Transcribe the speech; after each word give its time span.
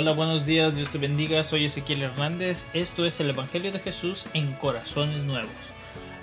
Hola, 0.00 0.12
buenos 0.12 0.46
días, 0.46 0.76
Dios 0.76 0.92
te 0.92 0.98
bendiga, 0.98 1.42
soy 1.42 1.64
Ezequiel 1.64 2.02
Hernández, 2.02 2.68
esto 2.72 3.04
es 3.04 3.18
el 3.18 3.30
Evangelio 3.30 3.72
de 3.72 3.80
Jesús 3.80 4.28
en 4.32 4.52
Corazones 4.52 5.24
Nuevos. 5.24 5.50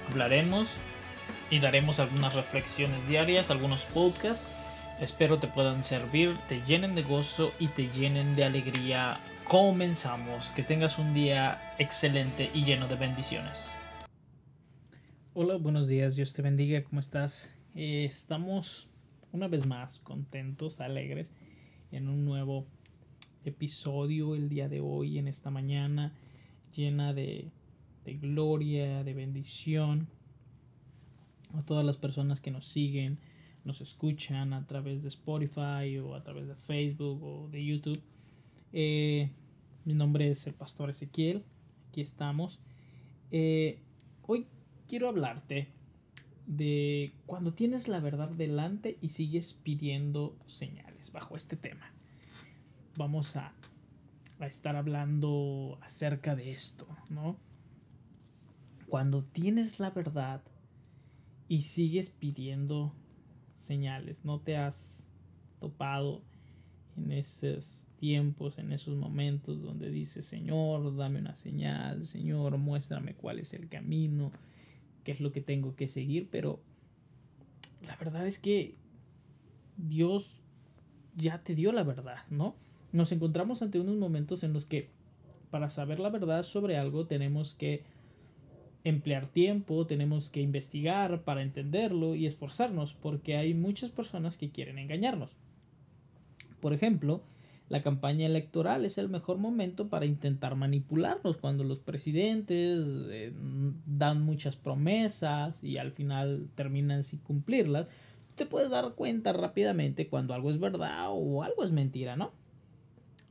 Hablaremos 0.10 0.70
y 1.52 1.60
daremos 1.60 2.00
algunas 2.00 2.34
reflexiones 2.34 3.06
diarias, 3.10 3.52
algunos 3.52 3.84
podcasts, 3.84 4.48
espero 5.02 5.40
te 5.40 5.50
puedan 5.50 5.84
servir, 5.84 6.38
te 6.48 6.62
llenen 6.62 6.96
de 6.96 7.04
gozo 7.04 7.52
y 7.60 7.68
te 7.68 7.90
llenen 7.90 8.34
de 8.34 8.46
alegría. 8.46 9.20
Comenzamos, 9.44 10.52
que 10.52 10.64
tengas 10.64 10.98
un 10.98 11.14
día 11.14 11.76
excelente 11.78 12.50
y 12.54 12.64
lleno 12.64 12.88
de 12.88 12.96
bendiciones. 12.96 13.70
Hola, 15.34 15.58
buenos 15.58 15.90
días, 15.90 16.16
Dios 16.16 16.32
te 16.32 16.42
bendiga, 16.42 16.82
¿cómo 16.82 17.02
estás? 17.02 17.54
Eh, 17.76 18.06
estamos 18.06 18.88
una 19.34 19.50
vez 19.50 19.66
más 19.66 20.00
contentos, 20.00 20.80
alegres 20.80 21.34
en 21.92 22.08
un 22.08 22.24
nuevo 22.24 22.68
episodio 23.46 24.36
el 24.36 24.50
día 24.50 24.68
de 24.68 24.82
hoy, 24.82 25.18
en 25.20 25.28
esta 25.28 25.52
mañana, 25.52 26.14
llena 26.76 27.14
de, 27.14 27.52
gloria, 28.06 29.04
de 29.04 29.14
bendición. 29.14 30.08
A 31.54 31.64
todas 31.64 31.86
las 31.86 31.98
personas 31.98 32.42
que 32.42 32.52
nos 32.52 32.66
siguen, 32.66 33.20
nos 33.64 33.82
escuchan 33.82 34.54
a 34.54 34.66
través 34.66 35.02
de 35.04 35.08
Spotify 35.10 35.98
o 36.00 36.16
a 36.16 36.24
través 36.24 36.48
de 36.48 36.56
Facebook 36.56 37.24
o 37.24 37.48
de 37.50 37.66
YouTube. 37.66 38.02
Eh, 38.74 39.30
mi 39.86 39.94
nombre 39.94 40.30
es 40.30 40.46
el 40.48 40.54
pastor 40.54 40.90
Ezequiel, 40.90 41.44
aquí 41.90 42.02
estamos. 42.02 42.60
Eh, 43.32 43.80
hoy 44.24 44.48
quiero 44.88 45.08
hablarte 45.08 45.70
de 46.48 47.14
cuando 47.26 47.54
tienes 47.54 47.88
la 47.88 48.00
verdad 48.00 48.30
delante 48.30 48.98
y 49.02 49.10
sigues 49.10 49.54
pidiendo 49.54 50.36
señales 50.46 51.12
bajo 51.12 51.38
este 51.38 51.56
tema 51.56 51.95
vamos 52.98 53.36
a, 53.36 53.54
estar 54.42 54.76
hablando 54.76 55.80
acerca 55.82 56.36
de 56.36 56.52
esto, 56.52 56.86
¿no? 57.10 57.38
Cuando 58.88 59.24
tienes 59.24 59.80
la 59.80 59.92
verdad 59.92 60.42
y 61.48 61.62
sigues 61.62 62.10
pidiendo 62.10 62.94
señales, 63.56 64.26
no 64.26 64.42
te 64.42 64.58
has 64.58 65.10
topado 65.60 66.22
en 66.98 67.14
esos 67.14 67.88
tiempos, 67.98 68.60
en 68.60 68.74
esos 68.74 68.96
momentos 68.98 69.62
donde 69.62 69.90
dices, 69.90 70.26
Señor, 70.26 70.96
dame 70.96 71.20
una 71.20 71.36
señal, 71.36 72.04
Señor, 72.04 72.58
muéstrame 72.58 73.16
cuál 73.16 73.40
es 73.40 73.54
el 73.54 73.70
camino, 73.70 74.32
qué 75.06 75.14
es 75.14 75.22
lo 75.22 75.32
que 75.32 75.42
tengo 75.42 75.76
que 75.76 75.88
seguir, 75.88 76.28
pero 76.30 76.60
la 77.88 77.96
verdad 77.96 78.28
es 78.28 78.38
que 78.38 78.76
Dios 79.78 80.42
ya 81.16 81.42
te 81.42 81.56
dio 81.56 81.72
la 81.72 81.84
verdad, 81.84 82.20
¿no? 82.30 82.56
Nos 82.96 83.12
encontramos 83.12 83.62
ante 83.62 83.80
unos 83.80 83.98
momentos 83.98 84.44
en 84.44 84.54
los 84.54 84.66
que 84.66 84.90
para 85.52 85.70
saber 85.70 86.00
la 86.00 86.10
verdad 86.10 86.44
sobre 86.44 86.78
algo 86.78 87.06
tenemos 87.06 87.54
que 87.54 87.84
emplear 88.84 89.28
tiempo, 89.28 89.86
tenemos 89.86 90.30
que 90.30 90.42
investigar 90.42 91.24
para 91.24 91.42
entenderlo 91.42 92.16
y 92.16 92.26
esforzarnos 92.26 92.94
porque 92.94 93.36
hay 93.36 93.54
muchas 93.54 93.92
personas 93.92 94.38
que 94.38 94.50
quieren 94.50 94.80
engañarnos. 94.80 95.32
Por 96.62 96.74
ejemplo, 96.74 97.22
la 97.68 97.82
campaña 97.82 98.28
electoral 98.28 98.86
es 98.86 98.98
el 98.98 99.10
mejor 99.10 99.40
momento 99.40 99.90
para 99.90 100.06
intentar 100.06 100.56
manipularnos 100.56 101.38
cuando 101.38 101.64
los 101.64 101.80
presidentes 101.80 102.88
eh, 103.10 103.34
dan 103.86 104.22
muchas 104.22 104.56
promesas 104.56 105.64
y 105.64 105.78
al 105.78 105.92
final 105.92 106.48
terminan 106.56 107.04
sin 107.04 107.20
cumplirlas. 107.20 107.88
Te 108.36 108.46
puedes 108.46 108.70
dar 108.70 108.94
cuenta 108.94 109.34
rápidamente 109.34 110.08
cuando 110.08 110.34
algo 110.34 110.52
es 110.52 110.60
verdad 110.60 111.08
o 111.10 111.44
algo 111.44 111.64
es 111.64 111.72
mentira, 111.72 112.16
¿no? 112.16 112.45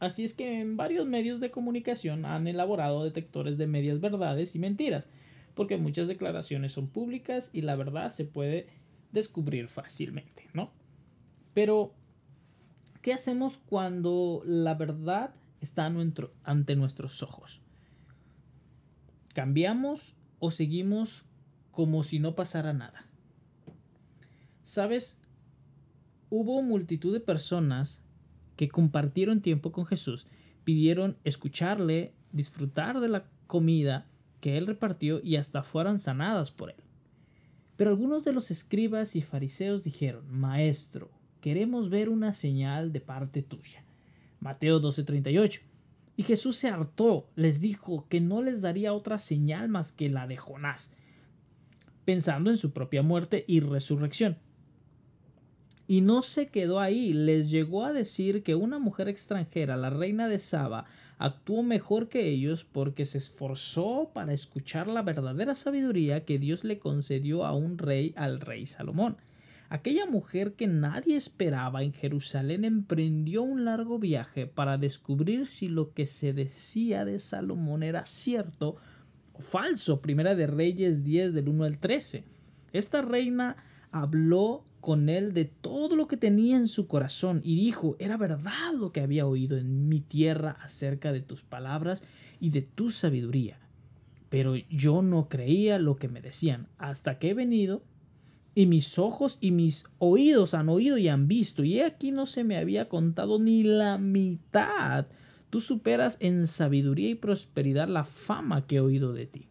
Así 0.00 0.24
es 0.24 0.34
que 0.34 0.60
en 0.60 0.76
varios 0.76 1.06
medios 1.06 1.40
de 1.40 1.50
comunicación 1.50 2.24
han 2.24 2.46
elaborado 2.46 3.04
detectores 3.04 3.56
de 3.58 3.66
medias 3.66 4.00
verdades 4.00 4.54
y 4.54 4.58
mentiras, 4.58 5.08
porque 5.54 5.76
muchas 5.76 6.08
declaraciones 6.08 6.72
son 6.72 6.88
públicas 6.88 7.50
y 7.52 7.62
la 7.62 7.76
verdad 7.76 8.10
se 8.10 8.24
puede 8.24 8.66
descubrir 9.12 9.68
fácilmente, 9.68 10.48
¿no? 10.52 10.72
Pero, 11.54 11.94
¿qué 13.00 13.12
hacemos 13.12 13.58
cuando 13.66 14.42
la 14.44 14.74
verdad 14.74 15.34
está 15.60 15.90
ante 16.42 16.76
nuestros 16.76 17.22
ojos? 17.22 17.60
¿Cambiamos 19.32 20.16
o 20.40 20.50
seguimos 20.50 21.24
como 21.70 22.02
si 22.02 22.18
no 22.18 22.34
pasara 22.34 22.72
nada? 22.72 23.06
¿Sabes? 24.62 25.20
Hubo 26.30 26.62
multitud 26.62 27.12
de 27.12 27.20
personas 27.20 28.03
que 28.56 28.68
compartieron 28.68 29.40
tiempo 29.40 29.72
con 29.72 29.86
Jesús, 29.86 30.26
pidieron 30.64 31.16
escucharle, 31.24 32.12
disfrutar 32.32 33.00
de 33.00 33.08
la 33.08 33.24
comida 33.46 34.06
que 34.40 34.58
él 34.58 34.66
repartió 34.66 35.20
y 35.22 35.36
hasta 35.36 35.62
fueran 35.62 35.98
sanadas 35.98 36.50
por 36.50 36.70
él. 36.70 36.76
Pero 37.76 37.90
algunos 37.90 38.24
de 38.24 38.32
los 38.32 38.50
escribas 38.50 39.16
y 39.16 39.22
fariseos 39.22 39.84
dijeron, 39.84 40.24
Maestro, 40.30 41.10
queremos 41.40 41.90
ver 41.90 42.08
una 42.08 42.32
señal 42.32 42.92
de 42.92 43.00
parte 43.00 43.42
tuya. 43.42 43.84
Mateo 44.40 44.80
12:38. 44.80 45.62
Y 46.16 46.22
Jesús 46.22 46.56
se 46.56 46.68
hartó, 46.68 47.28
les 47.34 47.60
dijo 47.60 48.06
que 48.08 48.20
no 48.20 48.42
les 48.42 48.60
daría 48.60 48.92
otra 48.92 49.18
señal 49.18 49.68
más 49.68 49.90
que 49.90 50.08
la 50.08 50.28
de 50.28 50.36
Jonás, 50.36 50.92
pensando 52.04 52.50
en 52.50 52.56
su 52.56 52.72
propia 52.72 53.02
muerte 53.02 53.44
y 53.48 53.60
resurrección. 53.60 54.38
Y 55.86 56.00
no 56.00 56.22
se 56.22 56.48
quedó 56.48 56.80
ahí, 56.80 57.12
les 57.12 57.50
llegó 57.50 57.84
a 57.84 57.92
decir 57.92 58.42
que 58.42 58.54
una 58.54 58.78
mujer 58.78 59.08
extranjera, 59.08 59.76
la 59.76 59.90
reina 59.90 60.28
de 60.28 60.38
Saba, 60.38 60.86
actuó 61.18 61.62
mejor 61.62 62.08
que 62.08 62.28
ellos 62.28 62.64
porque 62.64 63.04
se 63.04 63.18
esforzó 63.18 64.10
para 64.14 64.32
escuchar 64.32 64.88
la 64.88 65.02
verdadera 65.02 65.54
sabiduría 65.54 66.24
que 66.24 66.38
Dios 66.38 66.64
le 66.64 66.78
concedió 66.78 67.44
a 67.44 67.52
un 67.52 67.78
rey, 67.78 68.14
al 68.16 68.40
rey 68.40 68.66
Salomón. 68.66 69.16
Aquella 69.68 70.06
mujer 70.06 70.52
que 70.52 70.66
nadie 70.66 71.16
esperaba 71.16 71.82
en 71.82 71.92
Jerusalén 71.92 72.64
emprendió 72.64 73.42
un 73.42 73.64
largo 73.64 73.98
viaje 73.98 74.46
para 74.46 74.78
descubrir 74.78 75.46
si 75.46 75.68
lo 75.68 75.92
que 75.92 76.06
se 76.06 76.32
decía 76.32 77.04
de 77.04 77.18
Salomón 77.18 77.82
era 77.82 78.04
cierto 78.04 78.76
o 79.32 79.40
falso. 79.40 80.00
Primera 80.00 80.34
de 80.34 80.46
Reyes 80.46 81.02
10 81.02 81.32
del 81.32 81.48
1 81.48 81.64
al 81.64 81.78
13. 81.78 82.24
Esta 82.72 83.02
reina 83.02 83.56
habló 83.90 84.64
con 84.84 85.08
él 85.08 85.32
de 85.32 85.46
todo 85.46 85.96
lo 85.96 86.08
que 86.08 86.18
tenía 86.18 86.58
en 86.58 86.68
su 86.68 86.86
corazón 86.86 87.40
y 87.42 87.56
dijo, 87.56 87.96
era 87.98 88.18
verdad 88.18 88.74
lo 88.78 88.92
que 88.92 89.00
había 89.00 89.26
oído 89.26 89.56
en 89.56 89.88
mi 89.88 90.02
tierra 90.02 90.58
acerca 90.60 91.10
de 91.10 91.22
tus 91.22 91.42
palabras 91.42 92.04
y 92.38 92.50
de 92.50 92.60
tu 92.60 92.90
sabiduría. 92.90 93.58
Pero 94.28 94.56
yo 94.68 95.00
no 95.00 95.30
creía 95.30 95.78
lo 95.78 95.96
que 95.96 96.08
me 96.08 96.20
decían 96.20 96.68
hasta 96.76 97.18
que 97.18 97.30
he 97.30 97.34
venido 97.34 97.82
y 98.54 98.66
mis 98.66 98.98
ojos 98.98 99.38
y 99.40 99.52
mis 99.52 99.86
oídos 99.98 100.52
han 100.52 100.68
oído 100.68 100.98
y 100.98 101.08
han 101.08 101.28
visto, 101.28 101.64
y 101.64 101.80
aquí 101.80 102.10
no 102.10 102.26
se 102.26 102.44
me 102.44 102.58
había 102.58 102.90
contado 102.90 103.38
ni 103.38 103.62
la 103.62 103.96
mitad. 103.96 105.06
Tú 105.48 105.60
superas 105.60 106.18
en 106.20 106.46
sabiduría 106.46 107.08
y 107.08 107.14
prosperidad 107.14 107.88
la 107.88 108.04
fama 108.04 108.66
que 108.66 108.76
he 108.76 108.80
oído 108.80 109.14
de 109.14 109.24
ti. 109.24 109.48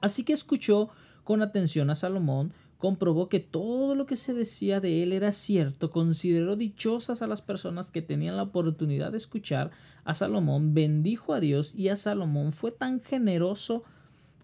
Así 0.00 0.24
que 0.24 0.32
escuchó 0.32 0.88
con 1.24 1.42
atención 1.42 1.90
a 1.90 1.94
Salomón, 1.94 2.54
comprobó 2.82 3.28
que 3.28 3.38
todo 3.38 3.94
lo 3.94 4.06
que 4.06 4.16
se 4.16 4.34
decía 4.34 4.80
de 4.80 5.04
él 5.04 5.12
era 5.12 5.30
cierto, 5.30 5.92
consideró 5.92 6.56
dichosas 6.56 7.22
a 7.22 7.28
las 7.28 7.40
personas 7.40 7.92
que 7.92 8.02
tenían 8.02 8.36
la 8.36 8.42
oportunidad 8.42 9.12
de 9.12 9.18
escuchar 9.18 9.70
a 10.02 10.14
Salomón, 10.14 10.74
bendijo 10.74 11.32
a 11.32 11.38
Dios 11.38 11.76
y 11.76 11.90
a 11.90 11.96
Salomón 11.96 12.50
fue 12.50 12.72
tan 12.72 13.00
generoso 13.00 13.84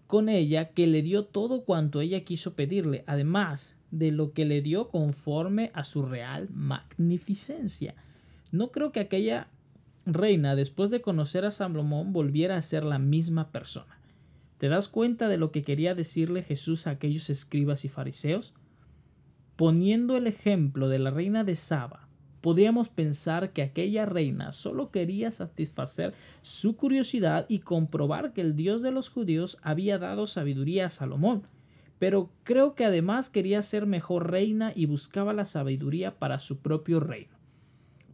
con 0.07 0.29
ella 0.29 0.69
que 0.69 0.87
le 0.87 1.01
dio 1.01 1.25
todo 1.25 1.65
cuanto 1.65 1.99
ella 1.99 2.23
quiso 2.23 2.53
pedirle, 2.53 3.03
además 3.07 3.75
de 3.91 4.13
lo 4.13 4.31
que 4.31 4.45
le 4.45 4.61
dio 4.61 4.87
conforme 4.87 5.69
a 5.73 5.83
su 5.83 6.03
real 6.03 6.47
magnificencia. 6.53 7.93
No 8.53 8.71
creo 8.71 8.93
que 8.93 9.01
aquella 9.01 9.49
reina, 10.05 10.55
después 10.55 10.91
de 10.91 11.01
conocer 11.01 11.43
a 11.43 11.51
Salomón, 11.51 12.13
volviera 12.13 12.55
a 12.55 12.61
ser 12.61 12.85
la 12.85 12.99
misma 12.99 13.51
persona. 13.51 13.98
¿Te 14.59 14.67
das 14.67 14.89
cuenta 14.89 15.29
de 15.29 15.37
lo 15.37 15.51
que 15.51 15.63
quería 15.63 15.95
decirle 15.95 16.43
Jesús 16.43 16.85
a 16.85 16.91
aquellos 16.91 17.29
escribas 17.29 17.85
y 17.85 17.89
fariseos? 17.89 18.53
Poniendo 19.55 20.17
el 20.17 20.27
ejemplo 20.27 20.89
de 20.89 20.99
la 20.99 21.11
reina 21.11 21.45
de 21.45 21.55
Saba, 21.55 22.09
podríamos 22.41 22.89
pensar 22.89 23.53
que 23.53 23.61
aquella 23.61 24.05
reina 24.05 24.51
solo 24.51 24.91
quería 24.91 25.31
satisfacer 25.31 26.13
su 26.41 26.75
curiosidad 26.75 27.45
y 27.47 27.59
comprobar 27.59 28.33
que 28.33 28.41
el 28.41 28.57
Dios 28.57 28.81
de 28.81 28.91
los 28.91 29.07
judíos 29.07 29.57
había 29.61 29.97
dado 29.97 30.27
sabiduría 30.27 30.87
a 30.87 30.89
Salomón, 30.89 31.43
pero 31.97 32.29
creo 32.43 32.75
que 32.75 32.83
además 32.83 33.29
quería 33.29 33.63
ser 33.63 33.85
mejor 33.85 34.29
reina 34.29 34.73
y 34.75 34.87
buscaba 34.87 35.31
la 35.31 35.45
sabiduría 35.45 36.19
para 36.19 36.37
su 36.37 36.59
propio 36.59 36.99
reino. 36.99 37.39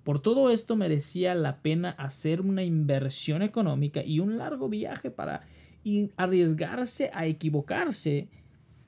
Por 0.03 0.19
todo 0.19 0.51
esto 0.51 0.75
merecía 0.75 1.33
la 1.33 1.63
pena 1.63 1.89
hacer 1.89 2.41
una 2.41 2.63
inversión 2.63 3.41
económica 3.41 4.03
y 4.03 4.19
un 4.19 4.37
largo 4.37 4.69
viaje 4.69 5.09
para 5.09 5.47
y 5.85 6.11
arriesgarse 6.17 7.11
a 7.13 7.27
equivocarse 7.27 8.27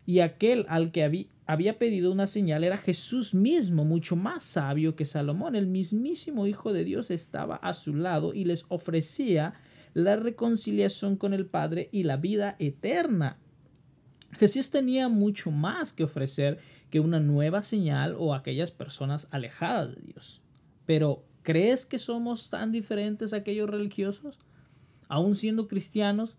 y 0.07 0.21
aquel 0.21 0.65
al 0.67 0.91
que, 0.91 1.29
había 1.45 1.77
pedido 1.77 2.11
una 2.11 2.25
señal 2.25 2.63
era 2.63 2.75
Jesús 2.75 3.35
mismo, 3.35 3.85
mucho 3.85 4.15
más 4.15 4.44
sabio 4.44 4.95
que 4.95 5.05
Salomón. 5.05 5.55
El 5.55 5.67
mismísimo 5.67 6.47
Hijo 6.47 6.73
de 6.73 6.83
Dios 6.83 7.11
estaba 7.11 7.57
a 7.57 7.73
su 7.75 7.94
lado 7.94 8.33
y 8.33 8.45
les 8.45 8.65
ofrecía 8.69 9.53
la 9.94 10.15
reconciliación 10.15 11.17
con 11.17 11.33
el 11.33 11.45
Padre 11.45 11.89
y 11.91 12.03
la 12.03 12.17
vida 12.17 12.55
eterna. 12.57 13.38
Jesús 14.31 14.71
tenía 14.71 15.07
mucho 15.07 15.51
más 15.51 15.93
que 15.93 16.03
ofrecer 16.03 16.57
que 16.89 17.00
una 17.00 17.19
nueva 17.19 17.61
señal 17.61 18.15
o 18.17 18.33
aquellas 18.33 18.71
personas 18.71 19.27
alejadas 19.29 19.95
de 19.95 20.01
Dios. 20.01 20.41
Pero, 20.88 21.25
¿crees 21.43 21.85
que 21.85 22.00
somos 22.00 22.50
tan 22.50 22.71
diferentes 22.71 23.33
a 23.33 23.38
aquellos 23.38 23.69
religiosos? 23.69 24.39
Aún 25.09 25.35
siendo 25.35 25.67
cristianos, 25.67 26.38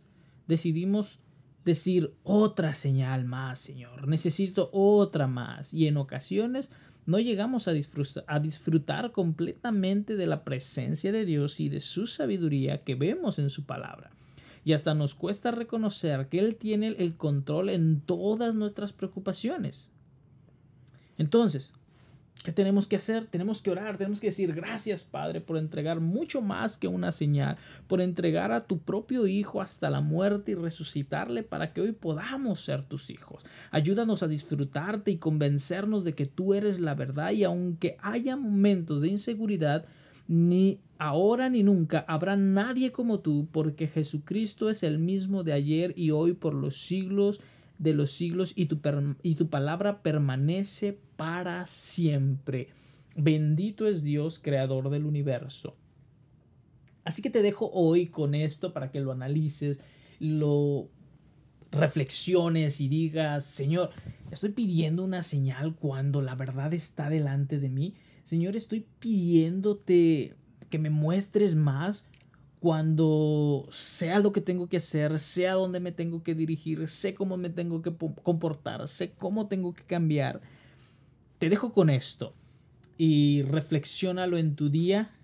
decidimos 0.49 1.21
decir 1.65 2.15
otra 2.25 2.75
señal 2.75 3.25
más, 3.25 3.61
Señor. 3.61 4.09
Necesito 4.09 4.71
otra 4.73 5.27
más. 5.27 5.73
Y 5.73 5.87
en 5.87 5.99
ocasiones 5.99 6.71
no 7.06 7.19
llegamos 7.19 7.69
a 7.69 7.73
disfrutar, 7.73 9.12
completamente 9.12 10.17
de 10.17 10.27
la 10.27 10.45
presencia 10.45 11.12
de 11.12 11.25
Dios 11.25 11.61
y 11.61 11.69
de 11.69 11.81
su 11.81 12.06
sabiduría 12.06 12.83
que 12.85 12.97
vemos 12.97 13.39
en 13.39 13.50
su 13.50 13.65
palabra. 13.65 14.11
Y 14.65 14.73
hasta 14.73 14.95
nos 14.95 15.15
cuesta 15.15 15.50
reconocer 15.50 16.29
que 16.29 16.39
Él 16.39 16.56
tiene 16.56 16.89
el 16.89 17.17
control 17.17 17.71
en 17.71 18.00
todas 18.00 18.55
nuestras 18.55 18.93
preocupaciones. 18.93 19.91
Entonces, 21.17 21.73
¿Qué 22.44 22.52
tenemos 22.52 22.87
que 22.87 22.96
hacer? 22.96 23.26
Tenemos 23.26 23.62
que 23.62 23.70
orar, 23.70 23.99
tenemos 23.99 24.20
que 24.20 24.29
decir 24.29 24.55
gracias 24.55 25.02
Padre 25.02 25.40
por 25.40 25.58
entregar 25.58 26.00
mucho 26.00 26.40
más 26.40 26.79
que 26.79 26.87
una 26.87 27.11
señal, 27.11 27.56
por 27.88 28.00
entregar 28.00 28.52
a 28.52 28.64
tu 28.64 28.79
propio 28.79 29.26
Hijo 29.26 29.61
hasta 29.61 29.90
la 29.90 30.00
muerte 30.00 30.52
y 30.52 30.55
resucitarle 30.55 31.43
para 31.43 31.73
que 31.73 31.81
hoy 31.81 31.93
podamos 31.93 32.61
ser 32.61 32.85
tus 32.85 33.11
hijos. 33.11 33.44
Ayúdanos 33.73 34.23
a 34.23 34.29
disfrutarte 34.29 35.11
y 35.11 35.19
convencernos 35.19 36.05
de 36.05 36.14
que 36.14 36.26
tú 36.26 36.55
eres 36.55 36.79
la 36.79 36.94
verdad 36.94 37.32
y 37.32 37.43
aunque 37.43 37.96
haya 38.00 38.37
momentos 38.37 39.02
de 39.02 39.08
inseguridad, 39.08 39.85
ni 40.29 40.79
ahora 40.99 41.49
ni 41.49 41.64
nunca 41.64 42.05
habrá 42.06 42.37
nadie 42.37 42.93
como 42.93 43.19
tú 43.19 43.49
porque 43.50 43.88
Jesucristo 43.88 44.70
es 44.70 44.85
el 44.85 45.00
mismo 45.00 45.43
de 45.43 45.55
ayer 45.55 45.93
y 45.96 46.12
hoy 46.12 46.35
por 46.35 46.55
los 46.55 46.81
siglos 46.81 47.40
de 47.78 47.94
los 47.94 48.10
siglos 48.10 48.52
y 48.56 48.66
tu, 48.66 48.80
y 49.22 49.34
tu 49.36 49.48
palabra 49.48 50.02
permanece 50.02 50.98
para 51.16 51.66
siempre. 51.66 52.69
Bendito 53.16 53.86
es 53.86 54.02
Dios, 54.02 54.38
creador 54.38 54.90
del 54.90 55.04
universo. 55.04 55.76
Así 57.04 57.22
que 57.22 57.30
te 57.30 57.42
dejo 57.42 57.70
hoy 57.72 58.06
con 58.06 58.34
esto 58.34 58.72
para 58.72 58.90
que 58.90 59.00
lo 59.00 59.12
analices, 59.12 59.80
lo 60.20 60.90
reflexiones 61.70 62.80
y 62.80 62.88
digas, 62.88 63.44
Señor, 63.44 63.90
estoy 64.30 64.50
pidiendo 64.50 65.04
una 65.04 65.22
señal 65.22 65.75
cuando 65.75 66.22
la 66.22 66.34
verdad 66.34 66.75
está 66.75 67.08
delante 67.08 67.58
de 67.58 67.69
mí. 67.69 67.94
Señor, 68.25 68.56
estoy 68.56 68.86
pidiéndote 68.98 70.34
que 70.69 70.78
me 70.78 70.90
muestres 70.90 71.54
más 71.54 72.04
cuando 72.60 73.66
sea 73.70 74.19
lo 74.20 74.32
que 74.32 74.40
tengo 74.40 74.69
que 74.69 74.78
hacer, 74.78 75.19
sea 75.19 75.55
dónde 75.55 75.81
me 75.81 75.93
tengo 75.93 76.22
que 76.22 76.34
dirigir, 76.34 76.88
sé 76.88 77.14
cómo 77.14 77.37
me 77.37 77.50
tengo 77.50 77.82
que 77.82 77.94
comportar, 78.22 78.88
sé 78.88 79.12
cómo 79.12 79.49
tengo 79.49 79.75
que 79.75 79.84
cambiar. 79.84 80.40
Te 81.38 81.49
dejo 81.49 81.72
con 81.72 81.90
esto 81.90 82.34
y 82.96 83.43
reflexiónalo 83.43 84.38
en 84.38 84.56
tu 84.56 84.70
día 84.70 85.14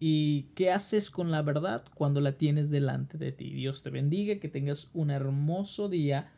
y 0.00 0.44
qué 0.54 0.70
haces 0.70 1.10
con 1.10 1.30
la 1.30 1.42
verdad 1.42 1.84
cuando 1.94 2.20
la 2.20 2.32
tienes 2.38 2.70
delante 2.70 3.18
de 3.18 3.32
ti. 3.32 3.50
Dios 3.50 3.82
te 3.82 3.90
bendiga, 3.90 4.40
que 4.40 4.48
tengas 4.48 4.88
un 4.94 5.10
hermoso 5.10 5.88
día. 5.88 6.32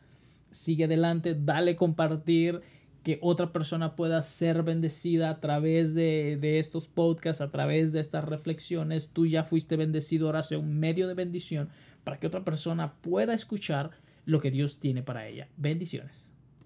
Sigue 0.51 0.85
adelante, 0.85 1.35
dale 1.39 1.75
compartir 1.75 2.61
que 3.03 3.19
otra 3.21 3.53
persona 3.53 3.95
pueda 3.95 4.21
ser 4.21 4.63
bendecida 4.63 5.29
a 5.29 5.39
través 5.39 5.93
de, 5.93 6.59
estos 6.59 6.87
podcasts, 6.87 7.41
a 7.41 7.51
través 7.51 7.93
de 7.93 7.99
estas 7.99 8.25
reflexiones. 8.25 9.09
Tú 9.13 9.25
ya 9.25 9.43
fuiste 9.43 9.77
bendecido, 9.77 10.27
ahora 10.27 10.43
sea 10.43 10.59
un 10.59 10.79
medio 10.79 11.07
de 11.07 11.13
bendición 11.13 11.69
para 12.03 12.19
que 12.19 12.27
otra 12.27 12.43
persona 12.43 12.93
pueda 13.01 13.33
escuchar 13.33 13.91
lo 14.25 14.41
que 14.41 14.51
Dios 14.51 14.79
tiene 14.79 15.03
para 15.03 15.27
ella. 15.27 15.47
Bendiciones. 15.57 16.29